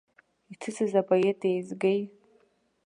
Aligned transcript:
Иҭыҵыз 0.51 0.91
апоет 1.01 1.41
еизгеи. 1.49 2.01